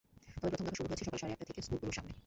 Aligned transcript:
তবে 0.39 0.49
প্রথম 0.49 0.65
দফা 0.67 0.75
শুরু 0.77 0.89
হয়েছে 0.89 1.05
সকাল 1.07 1.19
সাড়ে 1.21 1.33
আটটা 1.35 1.47
থেকে 1.49 1.61
স্কুলগুলোর 1.65 1.95
সামনে। 1.97 2.13